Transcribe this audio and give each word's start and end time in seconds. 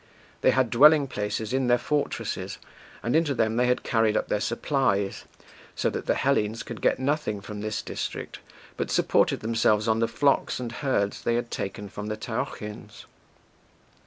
They 0.41 0.49
had 0.49 0.71
dwelling 0.71 1.05
places 1.05 1.53
in 1.53 1.67
their 1.67 1.77
fortresses, 1.77 2.57
and 3.03 3.15
into 3.15 3.35
them 3.35 3.57
they 3.57 3.67
had 3.67 3.83
carried 3.83 4.17
up 4.17 4.29
their 4.29 4.39
supplies, 4.39 5.25
so 5.75 5.91
that 5.91 6.07
the 6.07 6.15
Hellenes 6.15 6.63
could 6.63 6.81
get 6.81 6.97
nothing 6.97 7.39
from 7.39 7.61
this 7.61 7.83
district, 7.83 8.39
but 8.77 8.89
supported 8.89 9.41
themselves 9.41 9.87
on 9.87 9.99
the 9.99 10.07
flocks 10.07 10.59
and 10.59 10.71
herds 10.71 11.21
they 11.21 11.35
had 11.35 11.51
taken 11.51 11.87
from 11.87 12.07
the 12.07 12.17
Taochians. 12.17 13.05